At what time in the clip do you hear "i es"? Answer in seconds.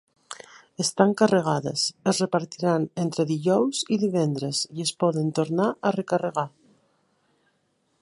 4.79-4.97